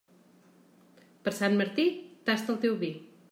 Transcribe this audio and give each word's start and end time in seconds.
Per 1.27 1.33
Sant 1.41 1.59
Martí, 1.61 1.87
tasta 2.31 2.53
el 2.57 2.61
teu 2.67 2.79
vi. 2.87 2.93